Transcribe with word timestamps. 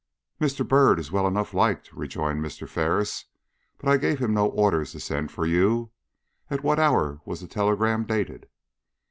"Mr. 0.39 0.67
Byrd 0.67 0.97
is 0.99 1.11
well 1.11 1.27
enough 1.27 1.53
liked," 1.53 1.93
rejoined 1.93 2.43
Mr. 2.43 2.67
Ferris, 2.67 3.25
"but 3.77 3.87
I 3.87 3.97
gave 3.97 4.17
him 4.17 4.33
no 4.33 4.47
orders 4.47 4.93
to 4.93 4.99
send 4.99 5.31
for 5.31 5.45
you. 5.45 5.91
At 6.49 6.63
what 6.63 6.79
hour 6.79 7.21
was 7.23 7.41
the 7.41 7.47
telegram 7.47 8.05
dated?" 8.07 8.49